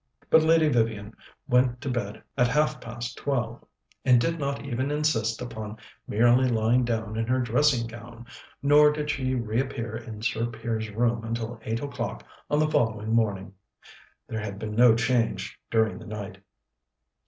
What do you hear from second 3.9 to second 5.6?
and did not even insist